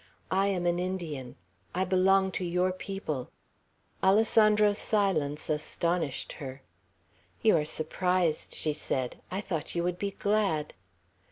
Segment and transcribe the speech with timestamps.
[0.31, 1.35] I am an Indian.
[1.75, 3.29] I belong to your people."
[4.03, 6.63] Alessandro's silence astonished her.
[7.43, 9.21] "You are surprised," she said.
[9.29, 10.73] "I thought you would be glad."